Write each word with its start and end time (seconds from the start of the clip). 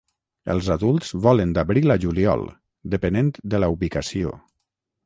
Els 0.53 0.69
adults 0.75 1.13
volen 1.25 1.53
d'abril 1.57 1.95
a 1.97 1.99
juliol, 2.07 2.47
depenent 2.97 3.31
de 3.55 3.63
la 3.65 3.73
ubicació. 3.77 4.35